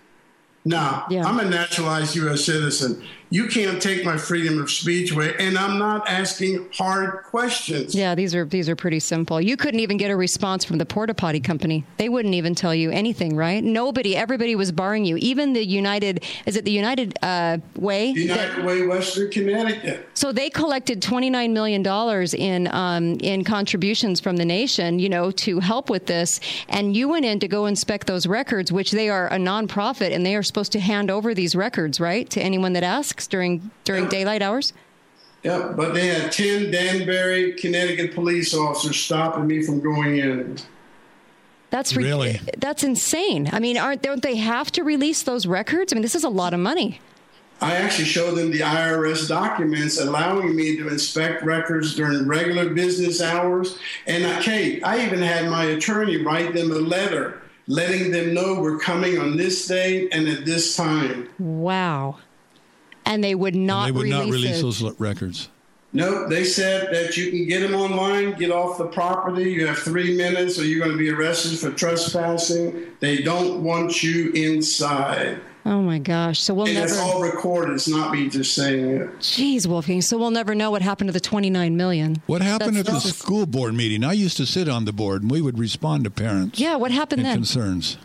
No, 0.64 1.02
yeah. 1.08 1.24
I'm 1.24 1.38
a 1.38 1.44
naturalized 1.44 2.16
U.S. 2.16 2.44
citizen. 2.44 3.06
You 3.30 3.46
can't 3.48 3.80
take 3.80 4.04
my 4.04 4.16
freedom 4.16 4.58
of 4.60 4.70
speech 4.70 5.12
away 5.12 5.34
and 5.38 5.58
i'm 5.58 5.78
not 5.78 6.08
asking 6.08 6.66
hard 6.72 7.22
questions. 7.24 7.94
Yeah 7.94 8.14
these 8.14 8.34
are 8.34 8.44
these 8.44 8.68
are 8.68 8.76
pretty 8.76 9.00
simple. 9.00 9.40
You 9.40 9.56
couldn't 9.56 9.80
even 9.80 9.96
get 9.96 10.10
a 10.10 10.16
response 10.16 10.64
from 10.64 10.78
the 10.78 10.86
porta 10.86 11.14
potty 11.14 11.40
company. 11.40 11.84
They 11.96 12.08
wouldn't 12.08 12.34
even 12.34 12.54
tell 12.54 12.74
you 12.74 12.90
anything 12.90 13.36
right? 13.36 13.62
Nobody 13.62 14.16
everybody 14.16 14.54
was 14.54 14.72
barring 14.72 15.04
you. 15.04 15.16
Even 15.18 15.52
the 15.52 15.64
united 15.64 16.24
is 16.46 16.56
it 16.56 16.64
the 16.64 16.70
united 16.70 17.18
uh, 17.22 17.58
way? 17.76 18.08
United 18.08 18.56
that, 18.58 18.64
way 18.64 18.86
western 18.86 19.30
connecticut. 19.30 20.08
So 20.14 20.32
they 20.32 20.50
collected 20.50 21.02
29 21.02 21.52
million 21.52 21.82
dollars 21.82 22.34
in 22.34 22.68
um, 22.68 23.14
in 23.20 23.44
contributions 23.44 24.20
from 24.20 24.36
the 24.36 24.44
nation 24.44 24.98
you 24.98 25.08
know 25.08 25.30
to 25.32 25.60
help 25.60 25.90
with 25.90 26.06
this. 26.06 26.40
And 26.68 26.96
you 26.96 27.08
went 27.08 27.24
in 27.24 27.40
to 27.40 27.48
go 27.48 27.66
inspect 27.66 28.06
those 28.06 28.26
records 28.26 28.72
which 28.72 28.90
they 28.90 29.08
are 29.08 29.28
a 29.28 29.36
nonprofit 29.36 30.12
and 30.14 30.24
they 30.24 30.34
are 30.34 30.42
supposed 30.42 30.72
to 30.72 30.80
hand 30.80 31.10
over 31.10 31.34
these 31.34 31.54
records 31.54 32.00
right 32.00 32.28
to 32.30 32.40
anyone 32.40 32.72
that 32.72 32.82
asks 32.82 33.17
during 33.26 33.70
during 33.84 34.04
yep. 34.04 34.10
daylight 34.10 34.42
hours? 34.42 34.72
Yep, 35.44 35.76
but 35.76 35.94
they 35.94 36.08
had 36.08 36.32
10 36.32 36.70
Danbury, 36.70 37.52
Connecticut 37.52 38.12
police 38.14 38.54
officers 38.54 38.96
stopping 38.96 39.46
me 39.46 39.62
from 39.62 39.80
going 39.80 40.18
in. 40.18 40.58
That's 41.70 41.94
re- 41.94 42.04
really 42.04 42.40
that's 42.56 42.82
insane. 42.82 43.48
I 43.52 43.60
mean, 43.60 43.76
aren't 43.76 44.02
don't 44.02 44.22
they 44.22 44.36
have 44.36 44.72
to 44.72 44.82
release 44.82 45.22
those 45.22 45.46
records? 45.46 45.92
I 45.92 45.94
mean, 45.94 46.02
this 46.02 46.14
is 46.14 46.24
a 46.24 46.28
lot 46.28 46.54
of 46.54 46.60
money. 46.60 47.00
I 47.60 47.74
actually 47.74 48.04
showed 48.04 48.36
them 48.36 48.52
the 48.52 48.60
IRS 48.60 49.28
documents 49.28 50.00
allowing 50.00 50.54
me 50.54 50.76
to 50.76 50.88
inspect 50.88 51.42
records 51.42 51.94
during 51.94 52.26
regular 52.26 52.70
business 52.70 53.20
hours. 53.20 53.78
And 54.06 54.24
I, 54.24 54.40
Kate, 54.40 54.84
I 54.84 55.04
even 55.04 55.20
had 55.20 55.50
my 55.50 55.64
attorney 55.64 56.18
write 56.18 56.54
them 56.54 56.70
a 56.70 56.76
letter 56.76 57.42
letting 57.66 58.10
them 58.10 58.32
know 58.32 58.60
we're 58.60 58.78
coming 58.78 59.18
on 59.18 59.36
this 59.36 59.66
date 59.66 60.08
and 60.12 60.26
at 60.28 60.46
this 60.46 60.74
time. 60.74 61.28
Wow 61.38 62.18
and 63.08 63.24
they 63.24 63.34
would 63.34 63.56
not. 63.56 63.88
And 63.88 63.96
they 63.96 63.98
would 63.98 64.04
release 64.04 64.26
not 64.26 64.32
release 64.32 64.58
it. 64.58 64.62
those 64.62 65.00
records. 65.00 65.48
Nope, 65.94 66.28
they 66.28 66.44
said 66.44 66.92
that 66.92 67.16
you 67.16 67.30
can 67.30 67.48
get 67.48 67.60
them 67.60 67.74
online, 67.74 68.34
get 68.34 68.50
off 68.50 68.76
the 68.76 68.86
property. 68.86 69.50
You 69.50 69.66
have 69.66 69.78
three 69.78 70.14
minutes, 70.14 70.58
or 70.58 70.66
you're 70.66 70.84
going 70.84 70.92
to 70.92 70.98
be 70.98 71.10
arrested 71.10 71.58
for 71.58 71.74
trespassing. 71.74 72.88
They 73.00 73.22
don't 73.22 73.64
want 73.64 74.02
you 74.02 74.30
inside. 74.32 75.40
Oh 75.64 75.80
my 75.80 75.98
gosh! 75.98 76.40
So 76.40 76.52
we'll 76.52 76.66
and 76.66 76.74
never. 76.74 76.86
It's 76.86 76.98
all 76.98 77.22
recorded. 77.22 77.74
It's 77.74 77.88
not 77.88 78.12
me 78.12 78.28
just 78.28 78.54
saying 78.54 78.84
it. 78.84 79.18
Jeez, 79.18 79.66
Wolfgang. 79.66 80.02
So 80.02 80.18
we'll 80.18 80.30
never 80.30 80.54
know 80.54 80.70
what 80.70 80.82
happened 80.82 81.08
to 81.08 81.12
the 81.12 81.20
29 81.20 81.76
million. 81.76 82.22
What 82.26 82.42
happened 82.42 82.76
That's, 82.76 82.88
at 82.88 82.94
the 82.94 83.00
school 83.00 83.46
board 83.46 83.74
meeting? 83.74 84.04
I 84.04 84.12
used 84.12 84.36
to 84.36 84.46
sit 84.46 84.68
on 84.68 84.84
the 84.84 84.92
board, 84.92 85.22
and 85.22 85.30
we 85.30 85.40
would 85.40 85.58
respond 85.58 86.04
to 86.04 86.10
parents. 86.10 86.60
Yeah, 86.60 86.76
what 86.76 86.90
happened 86.90 87.24
then? 87.24 87.36
Concerns. 87.36 87.96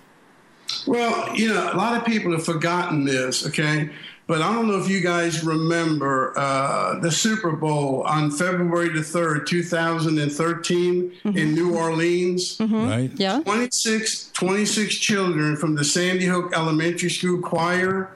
Well, 0.88 1.36
you 1.36 1.50
know, 1.50 1.72
a 1.72 1.76
lot 1.76 1.98
of 1.98 2.06
people 2.06 2.32
have 2.32 2.46
forgotten 2.46 3.06
this. 3.06 3.46
Okay, 3.48 3.90
but 4.26 4.42
I 4.42 4.54
don't 4.54 4.68
know 4.68 4.80
if 4.80 4.90
you 4.90 5.02
guys 5.02 5.44
remember 5.44 6.34
uh, 6.38 7.00
the 7.00 7.12
Super 7.12 7.52
Bowl 7.52 8.04
on 8.04 8.32
February 8.32 8.90
the 8.90 9.00
3rd, 9.00 9.46
2013 9.46 11.12
mm-hmm. 11.12 11.38
in 11.38 11.54
New 11.54 11.76
Orleans. 11.76 12.58
Mm-hmm. 12.58 12.90
Right. 12.90 13.12
Yeah. 13.16 13.42
26, 13.42 14.32
26 14.32 14.96
children 14.96 15.56
from 15.58 15.76
the 15.76 15.84
Sandy 15.84 16.26
Hook 16.26 16.54
Elementary 16.56 17.10
School 17.10 17.42
choir. 17.42 18.12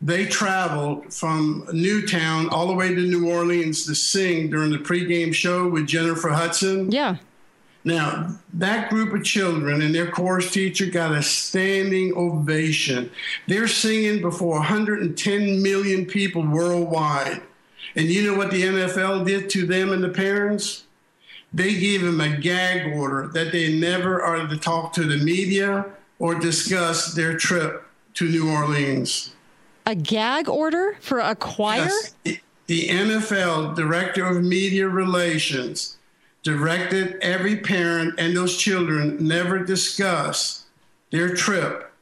They 0.00 0.26
traveled 0.26 1.12
from 1.12 1.68
Newtown 1.72 2.48
all 2.50 2.68
the 2.68 2.74
way 2.74 2.94
to 2.94 3.00
New 3.00 3.28
Orleans 3.28 3.84
to 3.86 3.96
sing 3.96 4.48
during 4.50 4.70
the 4.70 4.78
pregame 4.78 5.34
show 5.34 5.68
with 5.68 5.88
Jennifer 5.88 6.28
Hudson. 6.28 6.92
Yeah. 6.92 7.16
Now, 7.88 8.36
that 8.52 8.90
group 8.90 9.14
of 9.14 9.24
children 9.24 9.80
and 9.80 9.94
their 9.94 10.10
chorus 10.10 10.50
teacher 10.50 10.84
got 10.84 11.14
a 11.14 11.22
standing 11.22 12.12
ovation. 12.14 13.10
They're 13.46 13.66
singing 13.66 14.20
before 14.20 14.56
110 14.56 15.62
million 15.62 16.04
people 16.04 16.46
worldwide. 16.46 17.40
And 17.96 18.08
you 18.08 18.30
know 18.30 18.36
what 18.36 18.50
the 18.50 18.62
NFL 18.62 19.24
did 19.24 19.48
to 19.50 19.66
them 19.66 19.90
and 19.90 20.04
the 20.04 20.10
parents? 20.10 20.84
They 21.54 21.80
gave 21.80 22.02
them 22.02 22.20
a 22.20 22.36
gag 22.36 22.94
order 22.94 23.28
that 23.28 23.52
they 23.52 23.78
never 23.78 24.22
are 24.22 24.46
to 24.46 24.56
talk 24.58 24.92
to 24.92 25.04
the 25.04 25.24
media 25.24 25.86
or 26.18 26.34
discuss 26.34 27.14
their 27.14 27.38
trip 27.38 27.86
to 28.14 28.28
New 28.28 28.52
Orleans. 28.52 29.34
A 29.86 29.94
gag 29.94 30.46
order 30.46 30.98
for 31.00 31.20
a 31.20 31.34
choir? 31.34 31.88
Yes. 32.24 32.40
The 32.66 32.88
NFL 32.88 33.76
Director 33.76 34.26
of 34.26 34.44
Media 34.44 34.86
Relations 34.86 35.96
directed 36.42 37.18
every 37.20 37.56
parent 37.56 38.14
and 38.18 38.36
those 38.36 38.56
children 38.56 39.16
never 39.26 39.58
discuss 39.58 40.64
their 41.10 41.34
trip 41.34 41.92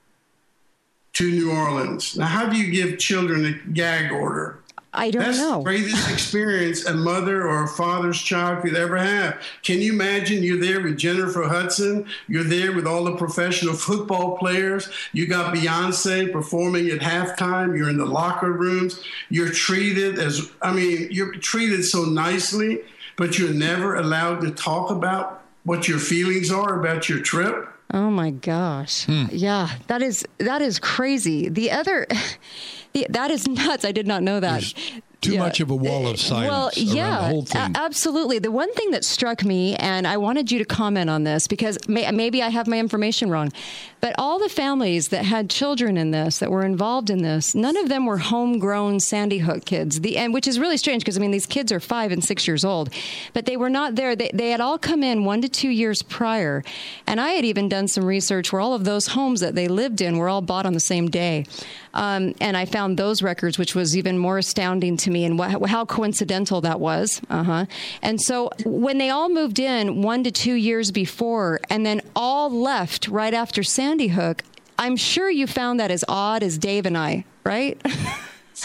to 1.15 1.31
New 1.31 1.51
Orleans. 1.51 2.17
Now, 2.17 2.27
how 2.27 2.49
do 2.49 2.57
you 2.57 2.71
give 2.71 2.99
children 2.99 3.47
a 3.47 3.73
gag 3.73 4.13
order? 4.13 4.61
I 4.93 5.11
don't 5.11 5.23
That's 5.23 5.39
know. 5.39 5.59
the 5.59 5.65
greatest 5.65 6.11
experience 6.13 6.87
a 6.87 6.95
mother 6.95 7.47
or 7.47 7.65
a 7.65 7.69
father's 7.69 8.21
child 8.21 8.63
could 8.63 8.75
ever 8.75 8.97
have. 8.97 9.39
Can 9.63 9.81
you 9.81 9.93
imagine 9.93 10.43
you're 10.43 10.61
there 10.61 10.83
with 10.83 10.97
Jennifer 10.97 11.43
Hudson? 11.43 12.07
You're 12.29 12.45
there 12.45 12.73
with 12.73 12.87
all 12.87 13.05
the 13.05 13.17
professional 13.17 13.75
football 13.75 14.39
players. 14.39 14.91
You 15.13 15.27
got 15.27 15.55
Beyonce 15.55 16.33
performing 16.33 16.89
at 16.89 17.01
halftime. 17.01 17.77
You're 17.77 17.91
in 17.91 17.99
the 17.99 18.07
locker 18.07 18.53
rooms. 18.53 19.03
You're 19.29 19.51
treated 19.51 20.19
as, 20.19 20.51
I 20.63 20.73
mean, 20.73 21.09
you're 21.11 21.35
treated 21.35 21.85
so 21.85 22.05
nicely 22.05 22.81
but 23.17 23.39
you're 23.39 23.53
never 23.53 23.97
allowed 23.97 24.41
to 24.43 24.51
talk 24.51 24.91
about 24.91 25.43
what 25.65 25.89
your 25.89 25.99
feelings 25.99 26.51
are 26.51 26.79
about 26.79 27.09
your 27.09 27.21
trip. 27.21 27.69
Oh 27.93 28.11
my 28.11 28.31
gosh. 28.31 29.05
Hmm. 29.05 29.27
Yeah, 29.31 29.71
that 29.87 30.03
is 30.03 30.25
that 30.39 30.61
is 30.61 30.79
crazy. 30.79 31.49
The 31.49 31.71
other 31.71 32.07
the, 32.93 33.07
that 33.11 33.31
is 33.31 33.47
nuts. 33.47 33.85
I 33.85 33.93
did 33.93 34.07
not 34.07 34.23
know 34.23 34.41
that. 34.41 34.61
There's 34.61 34.75
too 35.21 35.33
yeah. 35.33 35.41
much 35.41 35.61
of 35.61 35.71
a 35.71 35.75
wall 35.75 36.07
of 36.07 36.21
silence 36.21 36.49
well, 36.49 36.71
yeah, 36.77 37.31
the 37.31 37.73
absolutely. 37.75 38.39
The 38.39 38.51
one 38.51 38.73
thing 38.75 38.91
that 38.91 39.05
struck 39.05 39.45
me, 39.45 39.75
and 39.77 40.07
I 40.07 40.17
wanted 40.19 40.53
you 40.53 40.59
to 40.59 40.65
comment 40.65 41.11
on 41.11 41.25
this 41.25 41.47
because 41.47 41.79
may, 41.89 42.11
maybe 42.11 42.43
I 42.43 42.49
have 42.49 42.67
my 42.67 42.79
information 42.79 43.31
wrong, 43.31 43.53
but 44.01 44.15
all 44.19 44.39
the 44.39 44.49
families 44.49 45.09
that 45.09 45.25
had 45.25 45.49
children 45.49 45.97
in 45.97 46.11
this, 46.11 46.39
that 46.39 46.51
were 46.51 46.65
involved 46.65 47.11
in 47.11 47.23
this, 47.23 47.55
none 47.55 47.77
of 47.77 47.89
them 47.89 48.07
were 48.07 48.19
homegrown 48.19 49.01
Sandy 49.01 49.39
Hook 49.39 49.65
kids. 49.65 50.01
The 50.01 50.19
and 50.19 50.35
which 50.35 50.47
is 50.47 50.61
really 50.61 50.77
strange 50.77 51.03
because 51.03 51.17
I 51.17 51.21
mean 51.21 51.31
these 51.31 51.47
kids 51.47 51.73
are 51.73 51.81
five 51.81 52.13
and 52.13 52.23
six 52.23 52.47
years 52.47 52.65
old, 52.65 52.93
but 53.33 53.47
they 53.47 53.57
were 53.57 53.71
not 53.71 53.95
there. 53.95 54.15
They, 54.15 54.31
they 54.33 54.51
had 54.51 54.61
all 54.61 54.79
come 54.79 55.03
in 55.03 55.25
one 55.25 55.41
to 55.43 55.49
two 55.49 55.71
years 55.71 56.03
prior, 56.03 56.63
and 57.07 57.21
I 57.21 57.31
had 57.31 57.45
even 57.45 57.69
done 57.69 57.89
some 57.89 58.05
research 58.05 58.53
where 58.53 58.61
all 58.61 58.75
of 58.75 58.85
those 58.85 59.09
homes 59.09 59.41
that 59.41 59.55
they 59.55 59.69
lived 59.69 60.01
in 60.01 60.19
were 60.19 60.29
all 60.29 60.43
bought 60.43 60.67
on 60.67 60.75
the 60.75 60.81
same 60.81 61.09
day. 61.09 61.47
Um, 61.95 62.35
and 62.43 62.57
I 62.59 62.67
found 62.67 62.99
those 62.99 63.23
records, 63.23 63.59
which 63.59 63.75
was 63.75 63.97
even 63.97 64.19
more 64.19 64.37
astounding 64.37 64.99
to 64.99 65.06
me, 65.11 65.25
and 65.25 65.39
wh- 65.41 65.69
how 65.69 65.85
coincidental 65.85 66.61
that 66.63 66.81
was. 66.81 67.21
Uh-huh. 67.31 67.67
And 68.03 68.21
so 68.21 68.51
when 68.65 68.99
they 68.99 69.11
all 69.11 69.29
moved 69.29 69.59
in 69.59 70.03
one 70.03 70.25
to 70.25 70.31
two 70.31 70.55
years 70.55 70.91
before, 70.91 71.61
and 71.71 71.85
then 71.85 72.01
all 72.15 72.51
left 72.51 73.09
right 73.09 73.35
after 73.35 73.63
Sandy 73.63 74.09
Hook, 74.09 74.43
I'm 74.79 74.97
sure 74.97 75.31
you 75.31 75.47
found 75.47 75.81
that 75.81 75.91
as 75.91 76.05
odd 76.09 76.43
as 76.43 76.59
Dave 76.59 76.87
and 76.87 76.97
I, 76.97 77.25
right? 77.45 77.81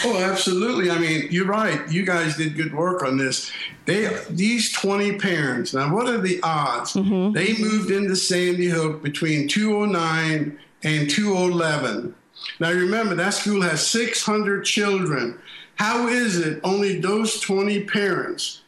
Oh, 0.04 0.16
absolutely. 0.22 0.90
I 0.90 0.98
mean, 0.98 1.28
you're 1.30 1.46
right. 1.46 1.80
You 1.90 2.04
guys 2.04 2.36
did 2.36 2.56
good 2.56 2.72
work 2.72 3.02
on 3.02 3.18
this. 3.18 3.52
They 3.84 4.08
these 4.30 4.72
20 4.72 5.18
parents. 5.18 5.74
Now, 5.74 5.94
what 5.94 6.08
are 6.08 6.18
the 6.18 6.40
odds? 6.42 6.94
Mm-hmm. 6.94 7.32
They 7.32 7.56
moved 7.58 7.90
into 7.90 8.16
Sandy 8.16 8.68
Hook 8.68 9.02
between 9.02 9.48
209 9.48 10.58
and 10.82 11.10
211. 11.10 12.14
Now 12.58 12.72
remember, 12.72 13.14
that 13.14 13.34
school 13.34 13.62
has 13.62 13.86
600 13.86 14.64
children. 14.64 15.38
How 15.76 16.08
is 16.08 16.38
it 16.38 16.60
only 16.62 17.00
those 17.00 17.40
20 17.40 17.84
parents 17.84 18.62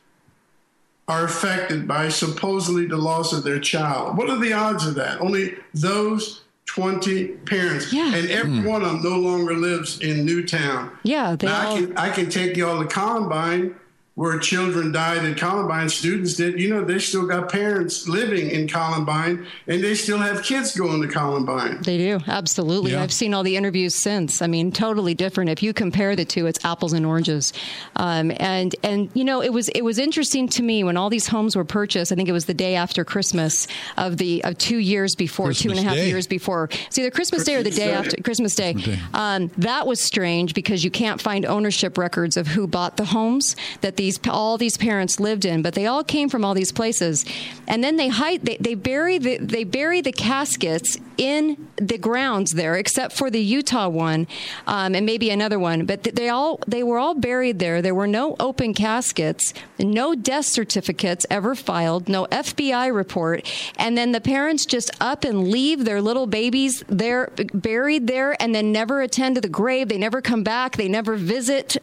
are 1.06 1.24
affected 1.24 1.86
by 1.86 2.08
supposedly 2.08 2.86
the 2.86 2.96
loss 2.96 3.32
of 3.32 3.44
their 3.44 3.60
child? 3.60 4.16
What 4.16 4.30
are 4.30 4.38
the 4.38 4.52
odds 4.52 4.86
of 4.86 4.94
that? 4.96 5.20
Only 5.20 5.54
those 5.74 6.42
20 6.66 7.28
parents. 7.46 7.92
Yeah. 7.92 8.14
And 8.14 8.30
every 8.30 8.58
mm. 8.60 8.64
one 8.64 8.82
of 8.82 9.02
them 9.02 9.02
no 9.02 9.18
longer 9.18 9.54
lives 9.54 10.00
in 10.00 10.24
Newtown. 10.24 10.90
Yeah. 11.02 11.36
They 11.36 11.46
now, 11.46 11.68
all... 11.68 11.76
I, 11.76 11.80
can, 11.80 11.98
I 11.98 12.10
can 12.10 12.30
take 12.30 12.56
you 12.56 12.66
all 12.66 12.82
to 12.82 12.88
Columbine 12.88 13.76
where 14.14 14.38
children 14.38 14.92
died 14.92 15.24
in 15.24 15.34
Columbine, 15.34 15.88
students 15.88 16.34
did, 16.34 16.60
you 16.60 16.68
know, 16.68 16.84
they 16.84 17.00
still 17.00 17.26
got 17.26 17.50
parents 17.50 18.06
living 18.06 18.48
in 18.48 18.68
Columbine 18.68 19.44
and 19.66 19.82
they 19.82 19.94
still 19.94 20.18
have 20.18 20.42
kids 20.44 20.76
going 20.76 21.02
to 21.02 21.08
Columbine. 21.08 21.82
They 21.82 21.98
do, 21.98 22.20
absolutely. 22.28 22.92
Yeah. 22.92 23.02
I've 23.02 23.12
seen 23.12 23.34
all 23.34 23.42
the 23.42 23.56
interviews 23.56 23.94
since. 23.94 24.40
I 24.40 24.46
mean, 24.46 24.70
totally 24.70 25.14
different. 25.14 25.50
If 25.50 25.64
you 25.64 25.72
compare 25.72 26.14
the 26.14 26.24
two, 26.24 26.46
it's 26.46 26.64
apples 26.64 26.92
and 26.92 27.04
oranges. 27.04 27.52
Um, 27.96 28.30
and, 28.36 28.76
and, 28.84 29.10
you 29.14 29.24
know, 29.24 29.42
it 29.42 29.52
was, 29.52 29.68
it 29.70 29.82
was 29.82 29.98
interesting 29.98 30.48
to 30.50 30.62
me 30.62 30.84
when 30.84 30.96
all 30.96 31.10
these 31.10 31.26
homes 31.26 31.56
were 31.56 31.64
purchased. 31.64 32.12
I 32.12 32.14
think 32.14 32.28
it 32.28 32.32
was 32.32 32.44
the 32.44 32.54
day 32.54 32.76
after 32.76 33.04
Christmas 33.04 33.66
of 33.96 34.16
the, 34.18 34.44
of 34.44 34.56
two 34.58 34.78
years 34.78 35.16
before, 35.16 35.46
Christmas 35.46 35.62
two 35.62 35.70
and 35.70 35.78
a 35.80 35.82
half 35.82 35.96
day. 35.96 36.08
years 36.08 36.28
before. 36.28 36.68
It's 36.86 36.96
either 36.98 37.10
Christmas, 37.10 37.42
Christmas 37.42 37.44
Day 37.46 37.54
or 37.56 37.62
the 37.64 37.70
day, 37.70 37.86
day. 37.86 37.92
after 37.92 38.16
Christmas 38.22 38.54
Day. 38.54 38.74
Christmas 38.74 38.96
day. 38.96 39.02
Um, 39.12 39.50
that 39.58 39.88
was 39.88 40.00
strange 40.00 40.54
because 40.54 40.84
you 40.84 40.90
can't 40.90 41.20
find 41.20 41.44
ownership 41.44 41.98
records 41.98 42.36
of 42.36 42.46
who 42.46 42.68
bought 42.68 42.96
the 42.96 43.06
homes 43.06 43.56
that 43.80 43.96
the 43.96 44.03
these 44.04 44.20
all 44.28 44.58
these 44.58 44.76
parents 44.76 45.18
lived 45.18 45.46
in, 45.46 45.62
but 45.62 45.72
they 45.72 45.86
all 45.86 46.04
came 46.04 46.28
from 46.28 46.44
all 46.44 46.52
these 46.52 46.72
places, 46.72 47.24
and 47.66 47.82
then 47.82 47.96
they 47.96 48.08
hide 48.08 48.44
they, 48.44 48.58
they 48.58 48.74
bury 48.74 49.18
the 49.18 49.38
they 49.38 49.64
bury 49.64 50.02
the 50.02 50.12
caskets 50.12 50.98
in 51.16 51.68
the 51.76 51.98
grounds 51.98 52.52
there, 52.52 52.76
except 52.76 53.14
for 53.14 53.30
the 53.30 53.40
Utah 53.40 53.88
one 53.88 54.26
um, 54.66 54.94
and 54.94 55.04
maybe 55.04 55.30
another 55.30 55.58
one. 55.58 55.86
But 55.86 56.02
they 56.04 56.28
all 56.28 56.60
they 56.66 56.82
were 56.82 56.98
all 56.98 57.14
buried 57.14 57.58
there. 57.58 57.82
There 57.82 57.94
were 57.94 58.06
no 58.06 58.36
open 58.40 58.74
caskets, 58.74 59.54
no 59.78 60.14
death 60.14 60.46
certificates 60.46 61.26
ever 61.30 61.54
filed, 61.54 62.08
no 62.08 62.26
FBI 62.26 62.94
report, 62.94 63.50
and 63.76 63.96
then 63.96 64.12
the 64.12 64.20
parents 64.20 64.66
just 64.66 64.90
up 65.00 65.24
and 65.24 65.48
leave 65.48 65.84
their 65.84 66.00
little 66.00 66.26
babies 66.26 66.84
there 66.88 67.30
buried 67.52 68.06
there, 68.06 68.40
and 68.40 68.54
then 68.54 68.72
never 68.72 69.02
attend 69.02 69.34
to 69.36 69.40
the 69.40 69.48
grave. 69.48 69.88
They 69.88 69.98
never 69.98 70.20
come 70.20 70.42
back. 70.42 70.76
They 70.76 70.88
never 70.88 71.16
visit. 71.16 71.76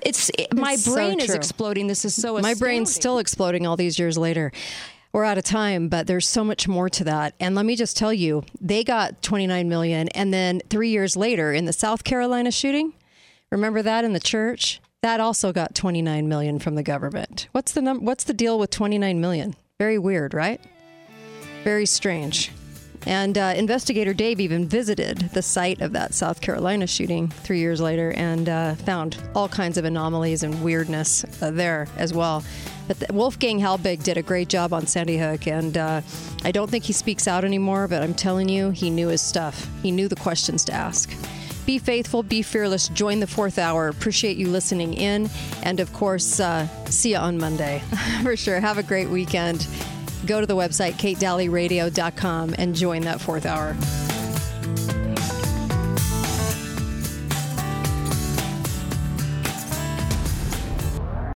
It's, 0.00 0.30
it's 0.38 0.54
my 0.54 0.76
brain 0.84 1.18
so 1.18 1.24
is 1.24 1.34
exploding. 1.34 1.86
This 1.86 2.04
is 2.04 2.14
so. 2.14 2.34
My 2.34 2.40
astounding. 2.40 2.58
brain's 2.58 2.94
still 2.94 3.18
exploding 3.18 3.66
all 3.66 3.76
these 3.76 3.98
years 3.98 4.16
later 4.16 4.52
we're 5.16 5.24
out 5.24 5.38
of 5.38 5.44
time, 5.44 5.88
but 5.88 6.06
there's 6.06 6.28
so 6.28 6.44
much 6.44 6.68
more 6.68 6.90
to 6.90 7.02
that. 7.02 7.34
And 7.40 7.54
let 7.54 7.64
me 7.64 7.74
just 7.74 7.96
tell 7.96 8.12
you, 8.12 8.44
they 8.60 8.84
got 8.84 9.22
29 9.22 9.66
million, 9.66 10.08
and 10.10 10.30
then 10.30 10.60
three 10.68 10.90
years 10.90 11.16
later 11.16 11.54
in 11.54 11.64
the 11.64 11.72
South 11.72 12.04
Carolina 12.04 12.50
shooting, 12.50 12.92
remember 13.50 13.80
that 13.80 14.04
in 14.04 14.12
the 14.12 14.20
church? 14.20 14.78
That 15.00 15.18
also 15.18 15.54
got 15.54 15.74
29 15.74 16.28
million 16.28 16.58
from 16.58 16.74
the 16.74 16.82
government. 16.82 17.48
What's 17.52 17.72
the 17.72 17.80
num- 17.80 18.04
What's 18.04 18.24
the 18.24 18.34
deal 18.34 18.58
with 18.58 18.68
29 18.68 19.18
million? 19.18 19.56
Very 19.78 19.96
weird, 19.96 20.34
right? 20.34 20.60
Very 21.64 21.86
strange. 21.86 22.52
And 23.06 23.38
uh, 23.38 23.54
investigator 23.56 24.12
Dave 24.12 24.40
even 24.40 24.66
visited 24.66 25.18
the 25.32 25.42
site 25.42 25.80
of 25.80 25.92
that 25.92 26.12
South 26.12 26.40
Carolina 26.40 26.86
shooting 26.88 27.28
three 27.28 27.60
years 27.60 27.80
later 27.80 28.12
and 28.16 28.48
uh, 28.48 28.74
found 28.74 29.16
all 29.34 29.48
kinds 29.48 29.78
of 29.78 29.84
anomalies 29.84 30.42
and 30.42 30.62
weirdness 30.62 31.24
uh, 31.40 31.52
there 31.52 31.86
as 31.96 32.12
well. 32.12 32.44
But 32.88 32.98
the, 32.98 33.12
Wolfgang 33.12 33.60
Halbig 33.60 34.02
did 34.02 34.16
a 34.16 34.22
great 34.22 34.48
job 34.48 34.72
on 34.72 34.86
Sandy 34.86 35.18
Hook, 35.18 35.46
and 35.46 35.76
uh, 35.76 36.00
I 36.44 36.50
don't 36.50 36.70
think 36.70 36.84
he 36.84 36.92
speaks 36.92 37.26
out 37.28 37.44
anymore, 37.44 37.88
but 37.88 38.02
I'm 38.02 38.14
telling 38.14 38.48
you, 38.48 38.70
he 38.70 38.90
knew 38.90 39.08
his 39.08 39.22
stuff. 39.22 39.68
He 39.82 39.90
knew 39.90 40.08
the 40.08 40.16
questions 40.16 40.64
to 40.66 40.72
ask. 40.72 41.12
Be 41.64 41.78
faithful, 41.78 42.22
be 42.22 42.42
fearless, 42.42 42.88
join 42.88 43.18
the 43.18 43.26
fourth 43.26 43.58
hour. 43.58 43.88
Appreciate 43.88 44.36
you 44.36 44.48
listening 44.48 44.94
in. 44.94 45.28
And 45.64 45.80
of 45.80 45.92
course, 45.92 46.38
uh, 46.38 46.68
see 46.86 47.10
you 47.10 47.16
on 47.16 47.38
Monday. 47.38 47.82
For 48.22 48.36
sure. 48.36 48.60
Have 48.60 48.78
a 48.78 48.84
great 48.84 49.08
weekend 49.08 49.66
go 50.24 50.40
to 50.40 50.46
the 50.46 50.56
website, 50.56 50.92
katedalleyradio.com, 50.92 52.54
and 52.58 52.74
join 52.74 53.02
that 53.02 53.20
fourth 53.20 53.46
hour. 53.46 53.76